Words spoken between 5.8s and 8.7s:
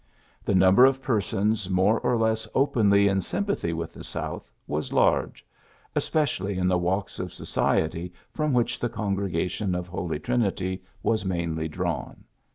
especially in the walks of society from